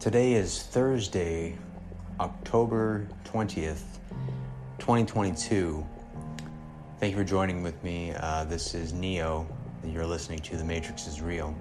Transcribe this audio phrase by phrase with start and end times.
[0.00, 1.58] Today is Thursday,
[2.20, 3.82] October 20th,
[4.78, 5.86] 2022.
[6.98, 8.14] Thank you for joining with me.
[8.16, 9.46] Uh, this is Neo.
[9.84, 11.54] You're listening to The Matrix is Real.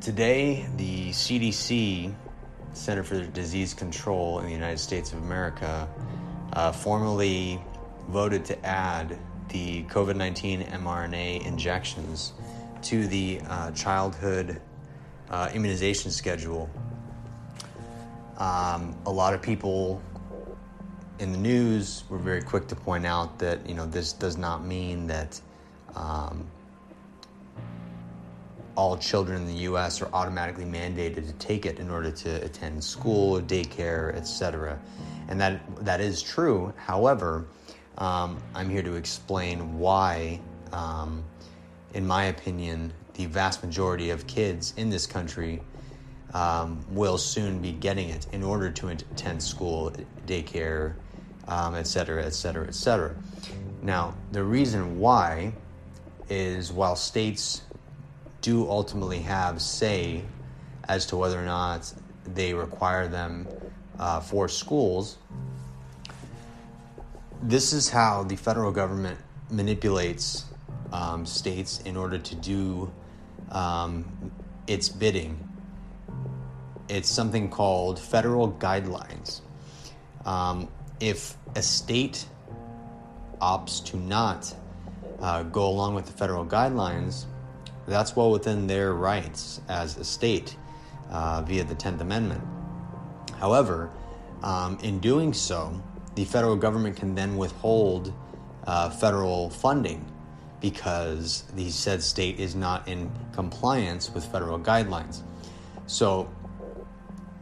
[0.00, 2.14] Today, the CDC,
[2.72, 5.86] Center for Disease Control in the United States of America,
[6.54, 7.60] uh, formally
[8.08, 9.18] voted to add
[9.50, 12.32] the COVID 19 mRNA injections
[12.80, 14.62] to the uh, childhood
[15.30, 16.70] uh, immunization schedule.
[18.38, 20.00] Um, a lot of people
[21.18, 24.64] in the news were very quick to point out that you know this does not
[24.64, 25.40] mean that
[25.96, 26.46] um,
[28.76, 30.00] all children in the U.S.
[30.00, 34.78] are automatically mandated to take it in order to attend school, daycare, etc.
[35.28, 36.72] And that that is true.
[36.76, 37.46] However,
[37.98, 40.40] um, I'm here to explain why,
[40.72, 41.24] um,
[41.94, 45.60] in my opinion, the vast majority of kids in this country
[46.34, 49.92] um, will soon be getting it in order to attend school,
[50.24, 50.94] daycare,
[51.48, 53.12] um, et cetera, et cetera, et cetera.
[53.82, 55.52] Now, the reason why
[56.30, 57.62] is while states
[58.40, 60.22] do ultimately have say
[60.88, 61.92] as to whether or not
[62.24, 63.48] they require them
[63.98, 65.18] uh, for schools,
[67.42, 69.18] this is how the federal government
[69.50, 70.44] manipulates
[70.92, 72.92] um, states in order to do
[73.50, 74.32] um,
[74.66, 75.48] its bidding.
[76.88, 79.40] It's something called federal guidelines.
[80.24, 80.68] Um,
[81.00, 82.26] if a state
[83.40, 84.54] opts to not
[85.20, 87.26] uh, go along with the federal guidelines,
[87.86, 90.56] that's well within their rights as a state
[91.10, 92.42] uh, via the 10th Amendment.
[93.38, 93.90] However,
[94.42, 95.80] um, in doing so,
[96.14, 98.12] the federal government can then withhold
[98.66, 100.04] uh, federal funding
[100.60, 105.20] because the said state is not in compliance with federal guidelines.
[105.86, 106.30] So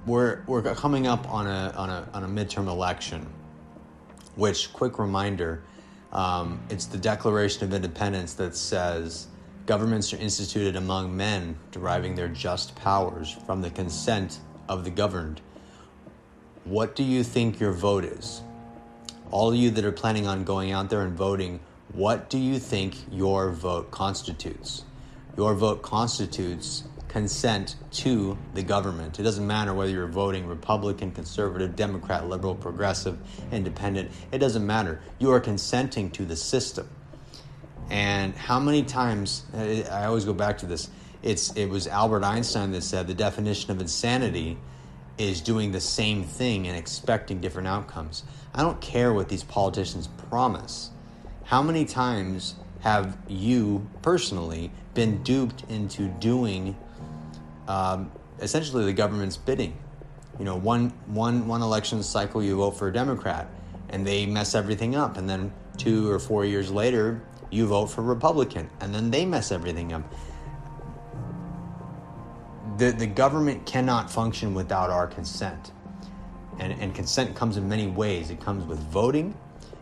[0.07, 3.27] we're, we're coming up on a, on, a, on a midterm election,
[4.35, 5.63] which, quick reminder,
[6.13, 9.29] um, it's the Declaration of Independence that says
[9.65, 14.39] governments are instituted among men, deriving their just powers from the consent
[14.69, 15.41] of the governed.
[16.65, 18.43] What do you think your vote is?
[19.31, 21.61] all of you that are planning on going out there and voting,
[21.93, 24.85] what do you think your vote constitutes?
[25.37, 29.19] Your vote constitutes consent to the government.
[29.19, 33.17] It doesn't matter whether you're voting Republican, conservative, Democrat, liberal, progressive,
[33.53, 34.11] independent.
[34.33, 35.01] It doesn't matter.
[35.19, 36.89] You are consenting to the system.
[37.89, 40.91] And how many times, I always go back to this,
[41.23, 44.59] it's, it was Albert Einstein that said the definition of insanity
[45.17, 48.25] is doing the same thing and expecting different outcomes.
[48.55, 50.91] I don't care what these politicians promise.
[51.47, 56.77] How many times have you personally been duped into doing
[57.69, 59.77] um, essentially the government's bidding?
[60.39, 63.49] You know, one, one, one election cycle you vote for a Democrat
[63.89, 65.17] and they mess everything up.
[65.17, 69.51] And then two or four years later, you vote for Republican and then they mess
[69.51, 70.03] everything up
[72.79, 75.73] the, the government cannot function without our consent.
[76.59, 78.31] And, and consent comes in many ways.
[78.31, 79.37] It comes with voting,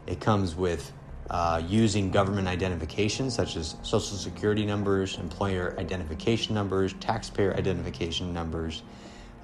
[0.07, 0.93] it comes with
[1.31, 8.83] uh, using government identification, such as social security numbers, employer identification numbers, taxpayer identification numbers.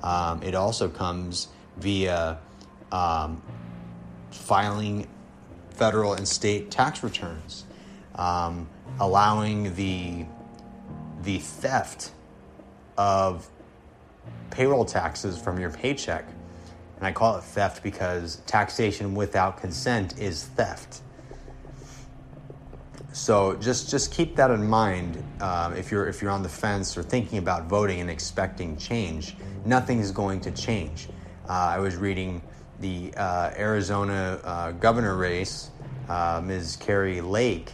[0.03, 1.49] Um, it also comes
[1.79, 2.39] via
[2.93, 3.43] um,
[4.31, 5.09] filing
[5.71, 7.65] federal and state tax returns,
[8.15, 8.69] um,
[8.99, 10.27] allowing the
[11.23, 12.13] the theft
[12.97, 13.49] of
[14.51, 16.27] payroll taxes from your paycheck.
[16.97, 21.01] And I call it theft because taxation without consent is theft.
[23.13, 26.97] So just just keep that in mind uh, if you're if you're on the fence
[26.97, 29.37] or thinking about voting and expecting change.
[29.65, 31.09] Nothing is going to change.
[31.49, 32.41] Uh, I was reading
[32.79, 35.71] the uh, Arizona uh, governor race,
[36.09, 36.77] uh, Ms.
[36.77, 37.73] Kari Lake.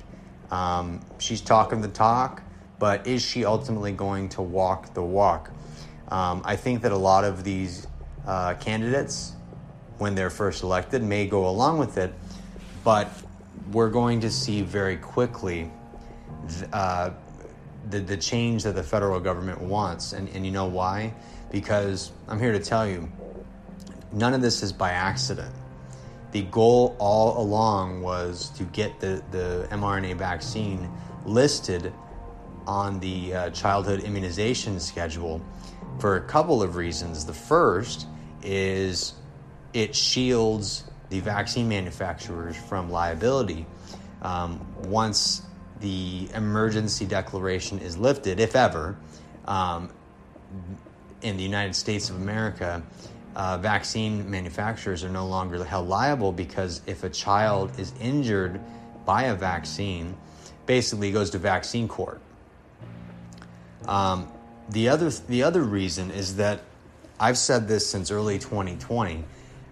[0.50, 2.42] Um, she's talking the talk
[2.78, 5.50] but is she ultimately going to walk the walk?
[6.08, 7.86] Um, I think that a lot of these
[8.26, 9.32] uh, candidates,
[9.98, 12.12] when they're first elected, may go along with it,
[12.84, 13.10] but
[13.72, 15.70] we're going to see very quickly
[16.72, 17.10] uh,
[17.90, 20.12] the, the change that the federal government wants.
[20.12, 21.14] And, and you know why?
[21.50, 23.10] Because I'm here to tell you,
[24.12, 25.54] none of this is by accident.
[26.32, 30.90] The goal all along was to get the, the mRNA vaccine
[31.24, 31.92] listed
[32.66, 35.40] on the uh, childhood immunization schedule
[35.98, 37.24] for a couple of reasons.
[37.24, 38.06] The first
[38.42, 39.14] is
[39.72, 43.66] it shields the vaccine manufacturers from liability.
[44.22, 45.42] Um, once
[45.80, 48.96] the emergency declaration is lifted, if ever,
[49.46, 49.90] um,
[51.22, 52.82] in the United States of America,
[53.34, 58.60] uh, vaccine manufacturers are no longer held liable because if a child is injured
[59.04, 60.16] by a vaccine,
[60.64, 62.20] basically goes to vaccine court.
[63.86, 64.28] Um,
[64.70, 66.62] the other the other reason is that
[67.20, 69.24] I've said this since early 2020.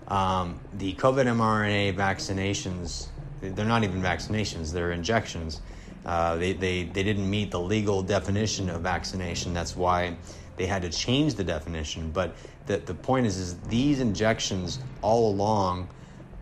[0.08, 3.08] Um, the COVID mRNA vaccinations,
[3.40, 5.60] they're not even vaccinations, they're injections.
[6.04, 9.54] Uh, they, they, they didn't meet the legal definition of vaccination.
[9.54, 10.16] That's why
[10.56, 12.10] they had to change the definition.
[12.10, 12.36] But
[12.66, 15.88] the, the point is, is these injections all along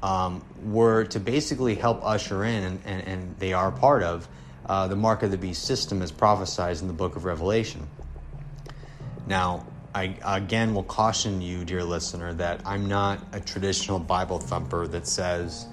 [0.02, 4.28] um, were to basically help usher in, and, and, and they are part of,
[4.66, 7.88] uh, the mark of the beast system as prophesied in the book of Revelation.
[9.26, 14.86] Now, I again will caution you, dear listener, that I'm not a traditional Bible thumper
[14.86, 15.66] that says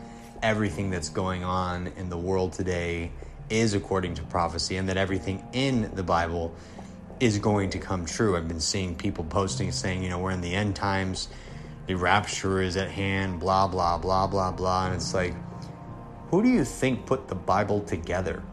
[0.44, 3.12] everything that's going on in the world today
[3.50, 6.54] is according to prophecy and that everything in the Bible
[7.21, 8.36] is going to come true.
[8.36, 11.30] I've been seeing people posting saying, you know, we're in the end times,
[11.88, 14.88] the rapture is at hand, blah, blah, blah, blah, blah.
[14.88, 15.33] And it's like,
[16.30, 18.44] who do you think put the Bible together?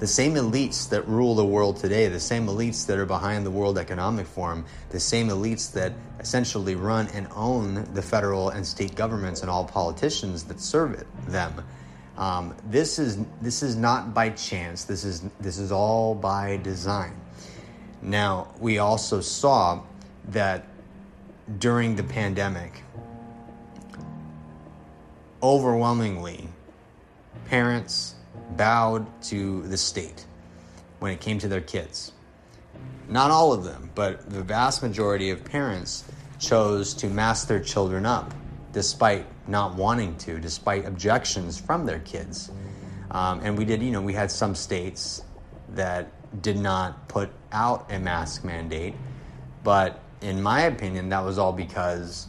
[0.00, 3.50] The same elites that rule the world today, the same elites that are behind the
[3.50, 8.94] World Economic Forum, the same elites that essentially run and own the federal and state
[8.94, 11.62] governments and all politicians that serve it, them.
[12.16, 14.84] Um, this is this is not by chance.
[14.84, 17.14] This is this is all by design.
[18.00, 19.82] Now we also saw
[20.28, 20.66] that
[21.58, 22.82] during the pandemic,
[25.42, 26.48] overwhelmingly,
[27.46, 28.14] parents
[28.56, 30.26] bowed to the state
[30.98, 32.12] when it came to their kids.
[33.08, 36.04] Not all of them, but the vast majority of parents
[36.38, 38.32] chose to mask their children up
[38.72, 42.50] despite not wanting to, despite objections from their kids.
[43.10, 45.22] Um, and we did, you know, we had some states
[45.70, 46.12] that
[46.42, 48.94] did not put out a mask mandate,
[49.64, 52.28] but in my opinion, that was all because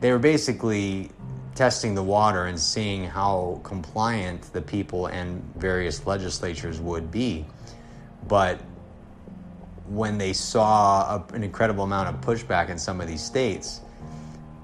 [0.00, 1.10] they were basically
[1.54, 7.44] testing the water and seeing how compliant the people and various legislatures would be.
[8.28, 8.60] But
[9.88, 13.80] when they saw a, an incredible amount of pushback in some of these states,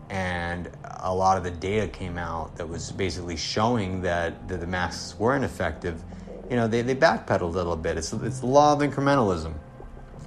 [0.08, 4.66] and a lot of the data came out that was basically showing that, that the
[4.66, 6.02] masks were ineffective,
[6.48, 7.98] you know, they, they backpedaled a little bit.
[7.98, 9.54] It's, it's the law of incrementalism.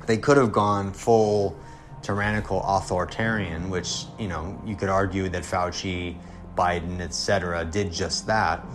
[0.06, 1.58] They could have gone full
[2.02, 6.18] tyrannical authoritarian, which, you know, you could argue that Fauci
[6.60, 8.66] Biden, etc., did just that.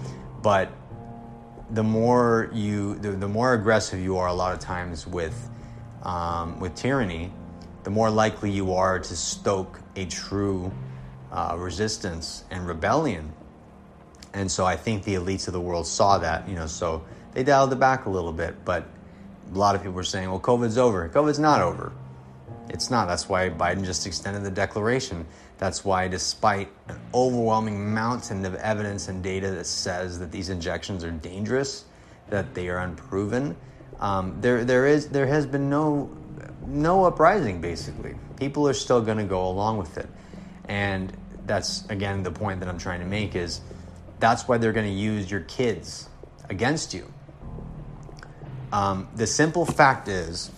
[0.43, 0.73] But
[1.71, 5.51] the more you, the, the, more aggressive you are, a lot of times with
[6.03, 7.31] um, with tyranny,
[7.83, 10.73] the more likely you are to stoke a true
[11.33, 13.33] uh, resistance and rebellion.
[14.33, 17.43] And so I think the elites of the world saw that, you know, so they
[17.43, 18.65] dialed it back a little bit.
[18.65, 18.87] But
[19.53, 21.09] a lot of people were saying, well, COVID's over.
[21.09, 21.93] COVID's not over.
[22.69, 23.09] It's not.
[23.09, 25.27] That's why Biden just extended the declaration.
[25.59, 31.05] That's why, despite an overwhelming mountain of evidence and data that says that these injections
[31.05, 31.85] are dangerous,
[32.31, 33.57] that they are unproven,
[34.01, 36.11] um, there there is there has been no
[36.67, 37.61] no uprising.
[37.61, 40.09] Basically, people are still going to go along with it,
[40.69, 41.13] and
[41.47, 43.61] that's again the point that I'm trying to make is
[44.19, 46.09] that's why they're going to use your kids
[46.49, 47.13] against you.
[48.73, 50.51] Um, the simple fact is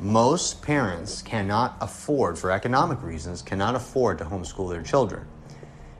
[0.00, 5.26] most parents cannot afford, for economic reasons, cannot afford to homeschool their children.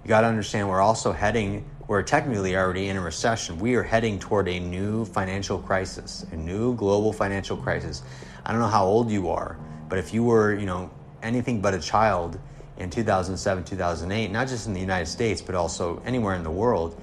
[0.05, 3.59] You got to understand we're also heading, we're technically already in a recession.
[3.59, 8.03] We are heading toward a new financial crisis, a new global financial crisis.
[8.45, 10.91] I don't know how old you are, but if you were, you know,
[11.23, 12.39] anything but a child
[12.77, 17.01] in 2007, 2008, not just in the United States, but also anywhere in the world,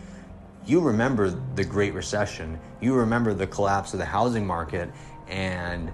[0.66, 2.60] you remember the Great Recession.
[2.80, 4.90] You remember the collapse of the housing market
[5.28, 5.92] and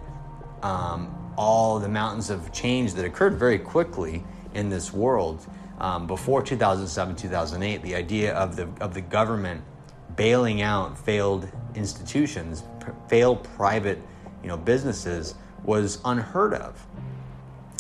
[0.63, 5.45] um, all the mountains of change that occurred very quickly in this world.
[5.79, 9.63] Um, before 2007, 2008, the idea of the, of the government
[10.15, 13.99] bailing out failed institutions, p- failed private
[14.41, 16.85] you know, businesses was unheard of.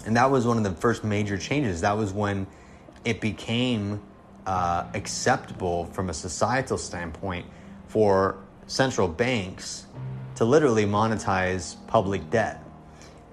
[0.05, 1.81] And that was one of the first major changes.
[1.81, 2.47] That was when
[3.05, 4.01] it became
[4.45, 7.45] uh, acceptable from a societal standpoint
[7.87, 9.85] for central banks
[10.35, 12.63] to literally monetize public debt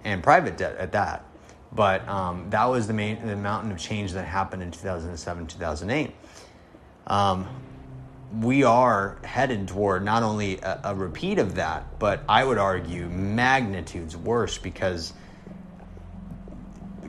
[0.05, 1.25] and private debt at that.
[1.73, 6.15] But um, that was the main the mountain of change that happened in 2007, 2008.
[7.07, 7.47] Um,
[8.41, 13.09] we are headed toward not only a, a, repeat of that, but I would argue
[13.09, 15.15] magnitudes worse because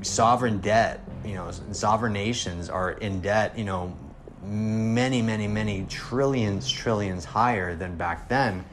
[0.01, 3.96] sovereign debt, you know, sovereign nations are in debt, you know,
[4.43, 8.63] many, many, many trillions, trillions higher than back then.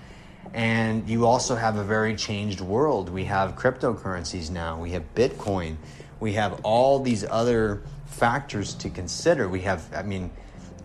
[0.55, 3.09] And you also have a very changed world.
[3.09, 5.77] We have cryptocurrencies now, we have Bitcoin,
[6.21, 9.49] we have all these other factors to consider.
[9.49, 10.31] We have, I mean,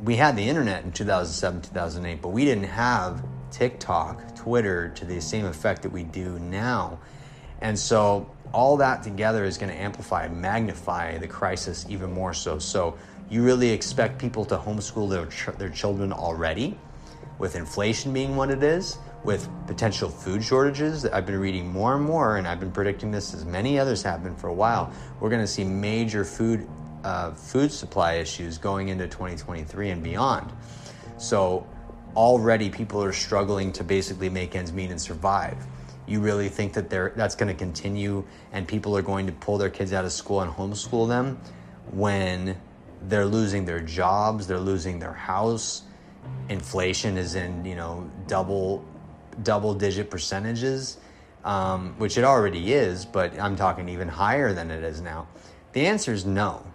[0.03, 5.21] we had the internet in 2007, 2008, but we didn't have TikTok, Twitter to the
[5.21, 6.99] same effect that we do now.
[7.61, 12.59] And so all that together is going to amplify magnify the crisis even more so.
[12.59, 12.97] So
[13.29, 16.77] you really expect people to homeschool their, ch- their children already,
[17.39, 21.05] with inflation being what it is, with potential food shortages.
[21.05, 24.23] I've been reading more and more, and I've been predicting this as many others have
[24.23, 24.91] been for a while.
[25.19, 26.67] We're going to see major food
[27.03, 30.51] uh, food supply issues going into 2023 and beyond.
[31.17, 31.67] So
[32.15, 35.57] already people are struggling to basically make ends meet and survive.
[36.07, 39.69] You really think that that's going to continue and people are going to pull their
[39.69, 41.39] kids out of school and homeschool them
[41.91, 42.55] when
[43.03, 45.83] they're losing their jobs, they're losing their house,
[46.49, 48.85] inflation is in, you know, double
[49.43, 50.97] double digit percentages,
[51.43, 55.27] um, which it already is, but I'm talking even higher than it is now.
[55.73, 56.65] The answer is no.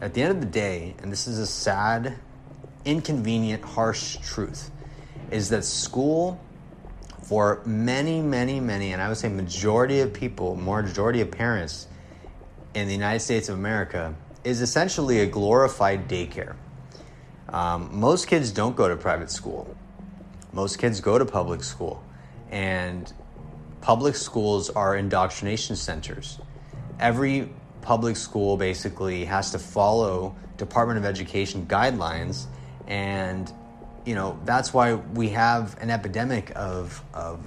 [0.00, 2.16] At the end of the day, and this is a sad,
[2.84, 4.70] inconvenient, harsh truth,
[5.30, 6.40] is that school
[7.22, 11.86] for many, many, many, and I would say majority of people, majority of parents
[12.74, 16.54] in the United States of America, is essentially a glorified daycare.
[17.50, 19.76] Um, most kids don't go to private school.
[20.52, 22.02] Most kids go to public school.
[22.50, 23.12] And
[23.80, 26.38] public schools are indoctrination centers.
[26.98, 27.50] Every
[27.82, 32.46] public school basically has to follow Department of Education guidelines
[32.88, 33.52] and
[34.04, 37.38] you know that's why we have an epidemic of, of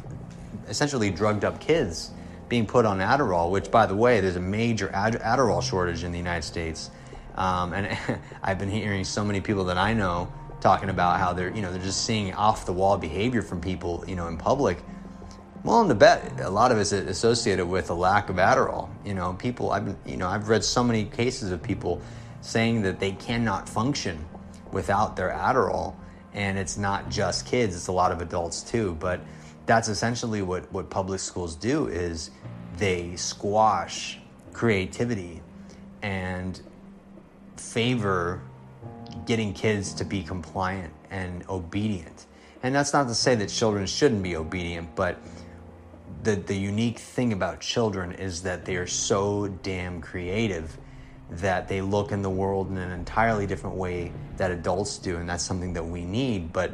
[0.70, 2.12] essentially drugged up kids
[2.48, 6.18] being put on Adderall, which, by the way, there's a major Adderall shortage in the
[6.18, 6.92] United States.
[7.36, 7.98] Um, and
[8.44, 10.32] I've been hearing so many people that I know
[10.62, 14.04] talking about how they're, you know, they're just seeing off the wall behavior from people,
[14.08, 14.78] you know, in public.
[15.64, 18.90] Well, I'm to bet a lot of it's associated with a lack of Adderall.
[19.06, 22.02] You know, people, I've you know, I've read so many cases of people
[22.42, 24.26] saying that they cannot function
[24.72, 25.96] without their Adderall
[26.34, 29.20] and it's not just kids it's a lot of adults too but
[29.66, 32.32] that's essentially what, what public schools do is
[32.78, 34.20] they squash
[34.54, 35.42] creativity
[36.02, 36.62] and
[37.58, 38.42] favor
[39.26, 42.26] getting kids to be compliant and obedient
[42.64, 45.18] and that's not to say that children shouldn't be obedient but
[46.24, 50.78] the, the unique thing about children is that they are so damn creative
[51.32, 55.30] that they look in the world in an entirely different way that adults do, and
[55.30, 56.52] that's something that we need.
[56.52, 56.74] But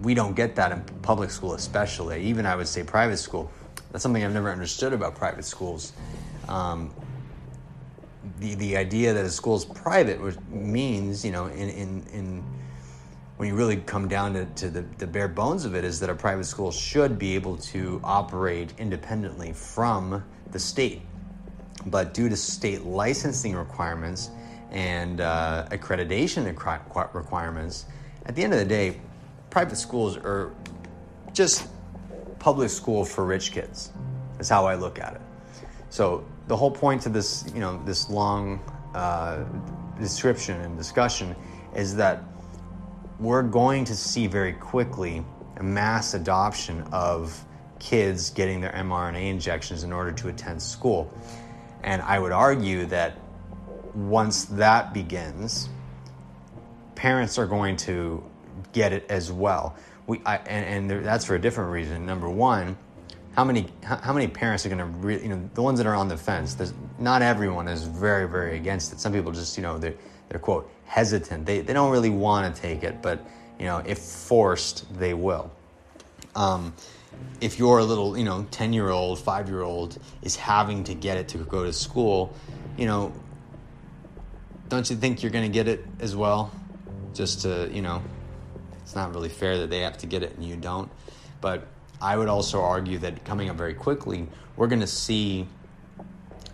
[0.00, 2.22] we don't get that in public school, especially.
[2.24, 3.50] Even I would say private school.
[3.90, 5.92] That's something I've never understood about private schools.
[6.48, 6.92] Um,
[8.38, 12.44] the the idea that a school is private means, you know, in in, in
[13.36, 16.10] when you really come down to, to the, the bare bones of it, is that
[16.10, 21.02] a private school should be able to operate independently from the state
[21.86, 24.30] but due to state licensing requirements
[24.70, 26.46] and uh, accreditation
[27.14, 27.86] requirements,
[28.26, 29.00] at the end of the day,
[29.50, 30.54] private schools are
[31.32, 31.68] just
[32.38, 33.92] public school for rich kids.
[34.36, 35.20] That's how I look at it.
[35.90, 38.60] So the whole point to this, you know, this long
[38.94, 39.44] uh,
[39.98, 41.34] description and discussion
[41.74, 42.22] is that
[43.18, 45.24] we're going to see very quickly
[45.58, 47.44] a mass adoption of
[47.78, 51.12] kids getting their mRNA injections in order to attend school.
[51.82, 53.18] And I would argue that
[53.94, 55.68] once that begins,
[56.94, 58.24] parents are going to
[58.72, 59.76] get it as well.
[60.06, 62.06] We, I, and, and there, that's for a different reason.
[62.06, 62.76] Number one,
[63.34, 65.94] how many how many parents are going to really, you know, the ones that are
[65.94, 66.54] on the fence.
[66.54, 69.00] There's, not everyone is very very against it.
[69.00, 69.94] Some people just, you know, they're
[70.28, 71.46] they're quote hesitant.
[71.46, 73.24] They they don't really want to take it, but
[73.58, 75.50] you know, if forced, they will.
[76.34, 76.74] Um,
[77.40, 81.16] if your little, you know, 10 year old, five year old is having to get
[81.16, 82.34] it to go to school,
[82.76, 83.12] you know,
[84.68, 86.50] don't you think you're going to get it as well?
[87.14, 88.02] Just to, you know,
[88.82, 90.90] it's not really fair that they have to get it and you don't.
[91.40, 91.66] But
[92.02, 95.46] I would also argue that coming up very quickly, we're going to see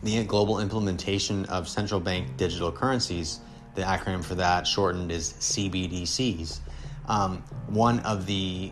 [0.03, 3.41] the global implementation of central bank digital currencies.
[3.75, 6.61] The acronym for that shortened is CBDCs.
[7.09, 8.71] Um, one of the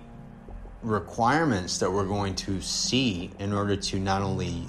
[0.82, 4.66] requirements that we're going to see in order to not only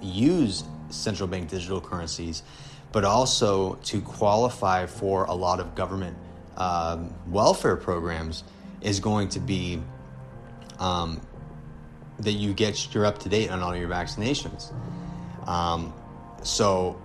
[0.00, 2.44] use central bank digital currencies,
[2.92, 6.16] but also to qualify for a lot of government
[6.56, 8.44] um, welfare programs
[8.80, 9.80] is going to be
[10.80, 11.20] um,
[12.18, 14.72] that you get you're up to date on all your vaccinations.
[15.46, 15.94] Um,
[16.42, 17.00] so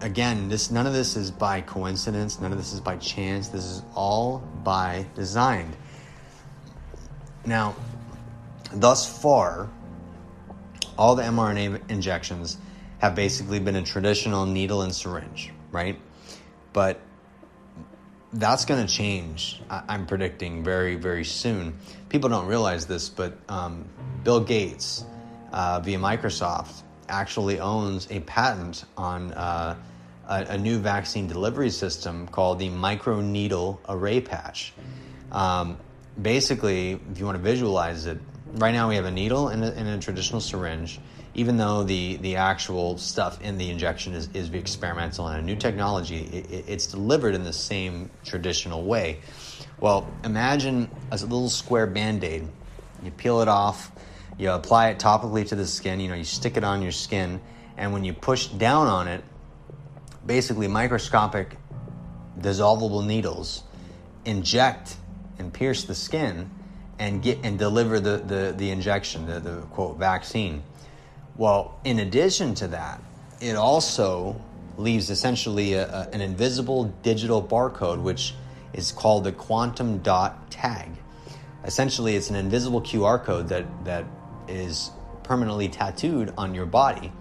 [0.00, 2.40] again, this none of this is by coincidence.
[2.40, 3.48] None of this is by chance.
[3.48, 5.74] This is all by design.
[7.44, 7.74] Now,
[8.72, 9.68] thus far,
[10.96, 12.58] all the mRNA injections
[12.98, 15.98] have basically been a traditional needle and syringe, right?
[16.72, 17.00] But
[18.32, 19.60] that's going to change.
[19.70, 21.74] I'm predicting very, very soon.
[22.08, 23.86] People don't realize this, but um,
[24.24, 25.04] Bill Gates,
[25.52, 29.76] uh, via Microsoft, actually owns a patent on uh,
[30.28, 34.74] a, a, new vaccine delivery system called the microneedle array patch.
[35.32, 35.78] Um,
[36.20, 38.18] basically, if you want to visualize it,
[38.54, 41.00] right now we have a needle and a, and a traditional syringe
[41.38, 45.54] even though the, the actual stuff in the injection is, is experimental and a new
[45.54, 49.20] technology, it, it's delivered in the same traditional way.
[49.78, 52.48] Well, imagine a little square band aid.
[53.04, 53.92] You peel it off,
[54.36, 57.40] you apply it topically to the skin, you know, you stick it on your skin,
[57.76, 59.22] and when you push down on it,
[60.26, 61.56] basically microscopic
[62.40, 63.62] dissolvable needles
[64.24, 64.96] inject
[65.38, 66.50] and pierce the skin
[66.98, 70.64] and get and deliver the, the, the injection, the, the quote vaccine.
[71.38, 73.00] Well, in addition to that,
[73.40, 74.42] it also
[74.76, 78.34] leaves essentially a, a, an invisible digital barcode, which
[78.72, 80.90] is called the quantum dot tag.
[81.64, 84.04] Essentially, it's an invisible QR code that, that
[84.48, 84.90] is
[85.22, 87.12] permanently tattooed on your body.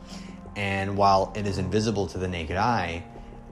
[0.56, 3.04] And while it is invisible to the naked eye,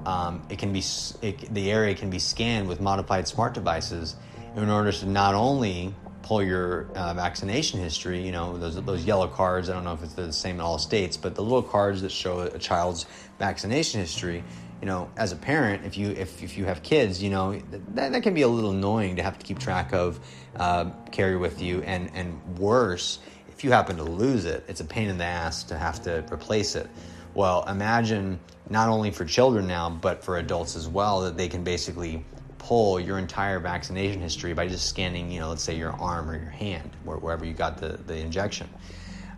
[0.07, 0.83] um, it can be
[1.21, 4.15] it, the area can be scanned with modified smart devices
[4.55, 5.93] in order to not only
[6.25, 10.01] pull your uh, vaccination history, you know, those, those yellow cards, I don't know if
[10.01, 13.05] it's the same in all states, but the little cards that show a child's
[13.37, 14.43] vaccination history,
[14.81, 17.61] you know, as a parent, if you if, if you have kids, you know,
[17.93, 20.19] that, that can be a little annoying to have to keep track of,
[20.55, 24.85] uh, carry with you, and and worse, if you happen to lose it, it's a
[24.85, 26.89] pain in the ass to have to replace it.
[27.35, 28.39] Well, imagine
[28.69, 32.25] not only for children now, but for adults as well, that they can basically
[32.65, 36.35] pull your entire vaccination history by just scanning, you know, let's say your arm or
[36.35, 38.67] your hand, wherever you got the, the injection.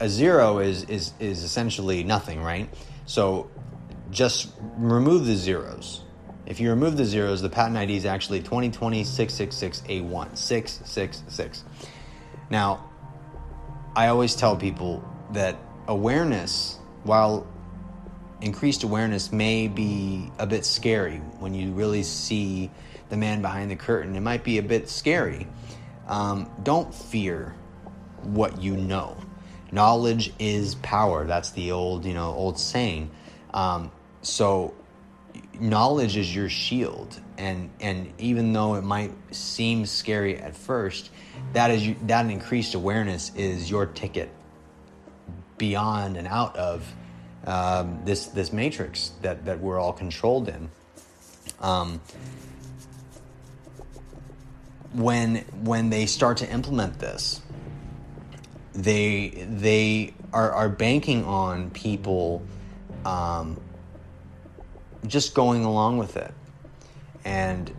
[0.00, 2.68] a zero is is is essentially nothing right?
[3.06, 3.50] So
[4.10, 6.02] just remove the zeros.
[6.44, 11.64] If you remove the zeros the patent id is actually 2020 666a1 666
[12.50, 12.88] now
[13.96, 15.56] i always tell people that
[15.88, 17.44] awareness while
[18.40, 22.70] increased awareness may be a bit scary when you really see
[23.08, 25.48] the man behind the curtain it might be a bit scary
[26.06, 27.54] um, don't fear
[28.22, 29.16] what you know.
[29.72, 31.26] Knowledge is power.
[31.26, 33.10] That's the old, you know, old saying.
[33.52, 33.90] Um,
[34.22, 34.74] so
[35.60, 41.10] knowledge is your shield, and and even though it might seem scary at first,
[41.52, 44.30] that is that increased awareness is your ticket
[45.58, 46.86] beyond and out of
[47.46, 50.70] um, this this matrix that that we're all controlled in.
[51.60, 52.00] Um,
[54.92, 57.40] when when they start to implement this,
[58.72, 62.42] they they are, are banking on people
[63.04, 63.60] um,
[65.06, 66.32] just going along with it,
[67.24, 67.74] and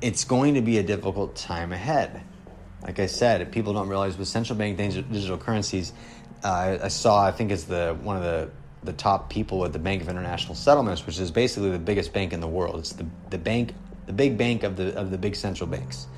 [0.00, 2.22] it's going to be a difficult time ahead.
[2.82, 5.92] Like I said, if people don't realize with central bank digital currencies,
[6.42, 8.50] uh, I saw I think it's the one of the
[8.82, 12.32] the top people at the Bank of International Settlements, which is basically the biggest bank
[12.32, 12.78] in the world.
[12.78, 13.74] It's the the bank
[14.10, 16.08] the big bank of the of the big central banks.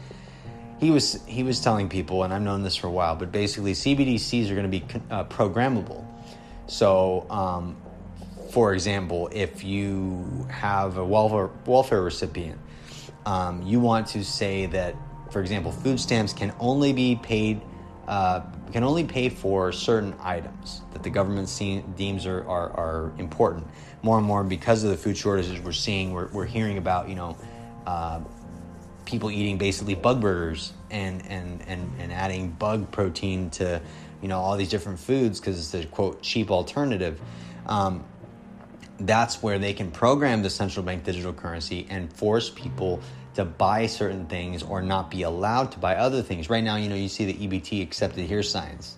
[0.81, 3.75] He was he was telling people, and I've known this for a while, but basically
[3.75, 6.03] CBDCs are going to be uh, programmable.
[6.69, 7.77] So, um,
[8.51, 12.59] for example, if you have a welfare welfare recipient,
[13.27, 14.97] um, you want to say that,
[15.31, 17.61] for example, food stamps can only be paid.
[18.09, 18.41] Uh,
[18.73, 21.47] can only pay for certain items that the government
[21.97, 23.67] deems are, are, are, important.
[24.03, 27.15] More and more, because of the food shortages we're seeing, we're, we're hearing about, you
[27.15, 27.37] know,
[27.87, 28.21] uh,
[29.05, 33.81] people eating basically bug burgers and, and, and, and adding bug protein to
[34.21, 37.21] you know all these different foods because it's a quote cheap alternative.
[37.67, 38.05] Um,
[39.01, 43.01] that's where they can program the central bank digital currency and force people
[43.35, 46.49] to buy certain things or not be allowed to buy other things.
[46.49, 48.97] Right now you know you see the ebt accepted here signs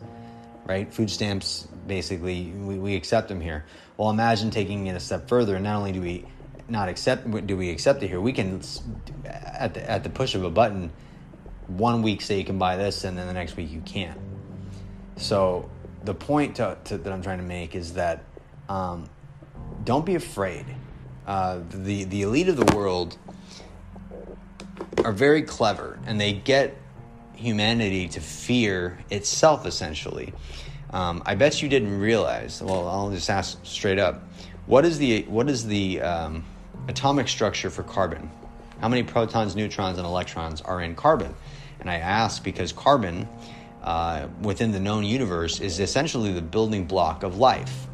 [0.66, 0.92] right?
[0.92, 3.64] Food stamps basically we, we accept them here.
[3.96, 5.56] Well imagine taking it a step further.
[5.56, 6.26] And not only do we
[6.68, 8.60] not accept do we accept it here we can
[9.24, 10.90] at the at the push of a button
[11.66, 14.18] one week say you can buy this and then the next week you can't
[15.16, 15.68] so
[16.04, 18.24] the point to, to, that i'm trying to make is that
[18.68, 19.08] um,
[19.84, 20.64] don't be afraid.
[21.26, 23.16] Uh, the the elite of the world
[25.04, 26.76] are very clever, and they get
[27.34, 29.66] humanity to fear itself.
[29.66, 30.32] Essentially,
[30.90, 32.62] um, I bet you didn't realize.
[32.62, 34.22] Well, I'll just ask straight up:
[34.66, 36.44] what is the what is the um,
[36.88, 38.30] atomic structure for carbon?
[38.80, 41.34] How many protons, neutrons, and electrons are in carbon?
[41.80, 43.28] And I ask because carbon,
[43.82, 47.86] uh, within the known universe, is essentially the building block of life.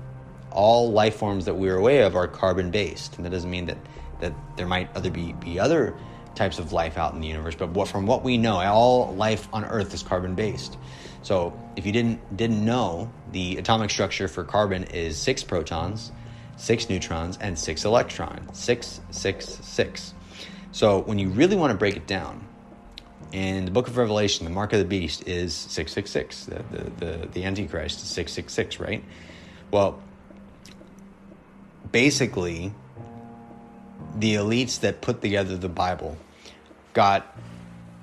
[0.51, 3.67] All life forms that we are aware of are carbon based, and that doesn't mean
[3.67, 3.79] that
[4.21, 5.95] that there might other be, be other
[6.35, 9.49] types of life out in the universe, but what, from what we know, all life
[9.53, 10.77] on Earth is carbon based.
[11.23, 16.13] So if you didn't didn't know, the atomic structure for carbon is six protons,
[16.61, 18.59] six neutrons, and six electrons.
[18.59, 20.15] Six, six, six.
[20.73, 22.47] So when you really want to break it down,
[23.33, 26.45] in the book of Revelation, the mark of the beast is 666.
[26.45, 29.05] The, the, the, the Antichrist is 666, right?
[29.71, 30.03] Well,
[31.91, 32.73] basically,
[34.17, 36.17] the elites that put together the Bible
[36.93, 37.37] got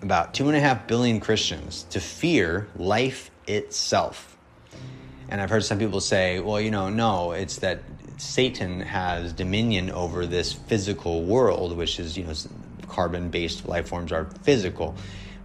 [0.02, 4.38] about two and a half billion Christians to fear life itself.
[5.30, 7.82] And I've heard some people say, well, you know, no, it's that
[8.18, 12.34] Satan has dominion over this physical world, which is, you know,
[12.88, 14.96] carbon based life forms are physical.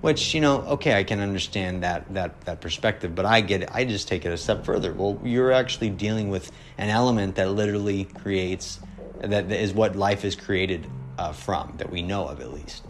[0.00, 3.68] Which, you know, okay, I can understand that, that, that perspective, but I get it.
[3.72, 4.92] I just take it a step further.
[4.92, 8.80] Well, you're actually dealing with an element that literally creates,
[9.20, 12.82] that is what life is created uh, from, that we know of at least.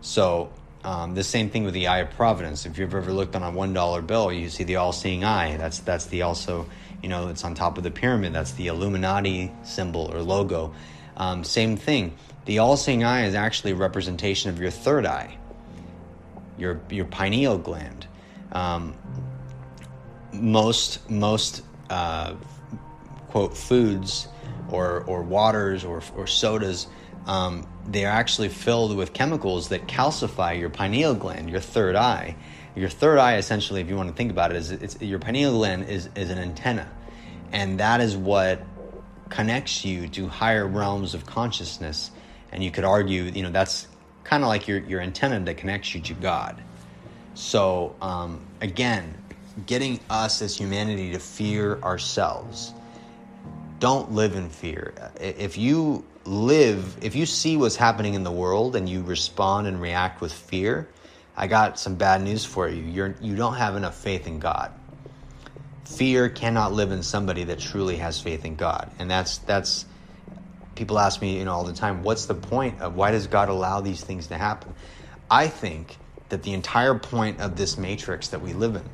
[0.00, 0.50] So,
[0.82, 2.66] um, the same thing with the eye of providence.
[2.66, 5.56] If you've ever looked on a one dollar bill, you see the all-seeing eye.
[5.56, 6.66] That's that's the also
[7.02, 8.32] you know it's on top of the pyramid.
[8.32, 10.74] That's the Illuminati symbol or logo.
[11.16, 12.14] Um, same thing.
[12.44, 15.36] The all-seeing eye is actually a representation of your third eye,
[16.58, 18.06] your your pineal gland.
[18.52, 18.94] Um,
[20.32, 22.34] most most uh,
[23.28, 24.28] quote foods
[24.70, 26.86] or or waters or or sodas
[27.26, 32.36] um, they're actually filled with chemicals that calcify your pineal gland, your third eye.
[32.76, 35.88] Your third eye, essentially, if you want to think about it, is your pineal gland
[35.88, 36.88] is, is an antenna.
[37.52, 38.62] And that is what
[39.28, 42.10] connects you to higher realms of consciousness.
[42.52, 43.88] And you could argue, you know, that's
[44.24, 46.62] kind of like your, your antenna that connects you to God.
[47.34, 49.14] So, um, again,
[49.64, 52.72] getting us as humanity to fear ourselves.
[53.78, 54.94] Don't live in fear.
[55.20, 59.80] If you live, if you see what's happening in the world and you respond and
[59.80, 60.88] react with fear,
[61.36, 62.82] I got some bad news for you.
[62.82, 64.72] You're you don't have enough faith in God.
[65.84, 68.90] Fear cannot live in somebody that truly has faith in God.
[68.98, 69.86] And that's that's
[70.74, 73.48] people ask me, you know, all the time, what's the point of why does God
[73.48, 74.72] allow these things to happen?
[75.30, 75.96] I think
[76.28, 78.88] that the entire point of this matrix that we live in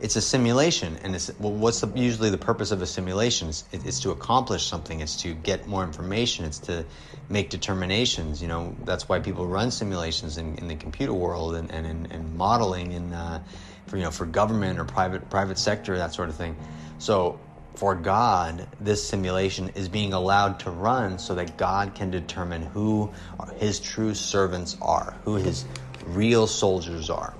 [0.00, 3.64] it's a simulation and it's well what's the, usually the purpose of a simulation it's,
[3.72, 5.00] it's, to accomplish something.
[5.00, 6.44] It's to get more information.
[6.44, 6.84] It's to
[7.28, 8.42] make determinations.
[8.42, 12.06] You know that's why people run simulations in, in the computer world and, and in
[12.12, 13.40] and modeling and uh,
[13.86, 16.56] for you know for government or private private sector that sort of thing.
[16.98, 17.40] So
[17.74, 23.12] for God, this simulation is being allowed to run so that God can determine who
[23.56, 25.64] his true servants are, who his
[26.06, 27.34] real soldiers are.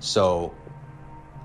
[0.00, 0.54] So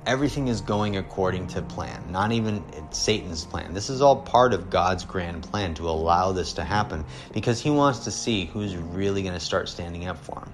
[0.08, 3.74] everything is going according to plan, not even Satan's plan.
[3.74, 7.70] This is all part of God's grand plan to allow this to happen because he
[7.70, 10.54] wants to see who's really going to start standing up for him.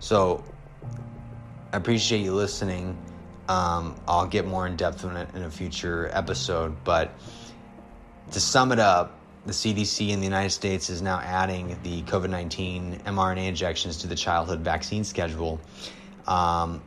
[0.00, 0.42] So
[1.72, 2.96] I appreciate you listening.
[3.48, 7.12] Um, I'll get more in depth in it in a future episode, but
[8.32, 12.30] to sum it up, the CDC in the United States is now adding the COVID
[12.30, 15.60] 19 mRNA injections to the childhood vaccine schedule.
[16.26, 16.82] Um,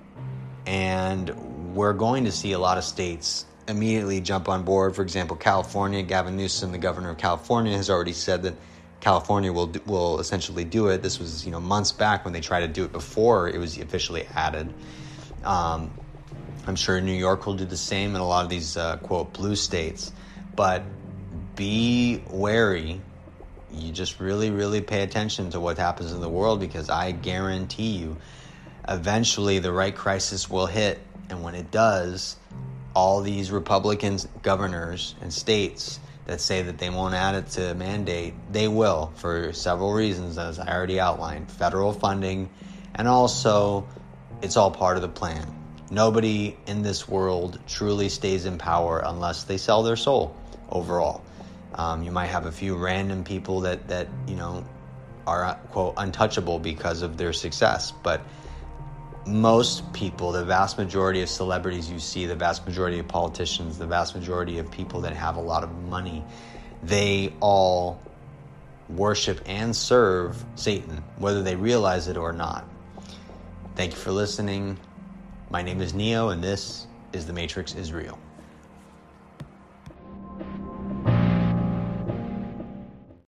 [0.67, 1.33] and
[1.73, 4.95] we're going to see a lot of states immediately jump on board.
[4.95, 8.55] For example, California, Gavin Newsom, the governor of California, has already said that
[8.99, 11.01] California will will essentially do it.
[11.01, 13.77] This was you know months back when they tried to do it before it was
[13.77, 14.71] officially added.
[15.43, 15.91] Um,
[16.67, 19.33] I'm sure New York will do the same, in a lot of these uh, quote
[19.33, 20.11] blue states.
[20.55, 20.83] But
[21.55, 23.01] be wary.
[23.71, 27.97] You just really, really pay attention to what happens in the world because I guarantee
[27.97, 28.17] you,
[28.87, 30.99] eventually the right crisis will hit
[31.31, 32.35] and when it does,
[32.93, 38.33] all these Republican governors and states that say that they won't add it to mandate,
[38.51, 42.49] they will for several reasons, as I already outlined federal funding,
[42.93, 43.87] and also
[44.41, 45.47] it's all part of the plan.
[45.89, 50.35] Nobody in this world truly stays in power unless they sell their soul
[50.69, 51.23] overall.
[51.75, 54.65] Um, you might have a few random people that, that you know
[55.25, 58.21] are quote untouchable because of their success, but
[59.25, 63.85] most people, the vast majority of celebrities you see, the vast majority of politicians, the
[63.85, 66.23] vast majority of people that have a lot of money,
[66.83, 68.01] they all
[68.89, 72.67] worship and serve Satan, whether they realize it or not.
[73.75, 74.77] Thank you for listening.
[75.49, 78.19] My name is Neo, and this is The Matrix is Real.